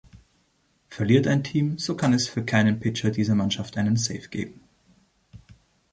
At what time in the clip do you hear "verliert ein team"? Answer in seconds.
0.89-1.77